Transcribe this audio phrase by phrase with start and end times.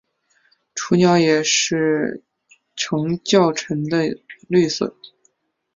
[0.89, 2.23] 雏鸟也是
[2.75, 3.99] 呈较沉的
[4.49, 4.97] 绿色。